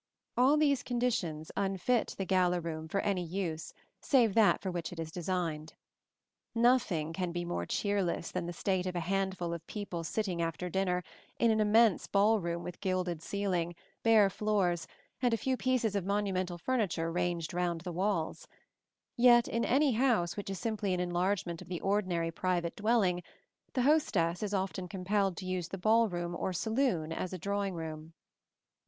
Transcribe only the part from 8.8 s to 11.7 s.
of a handful of people sitting after dinner in an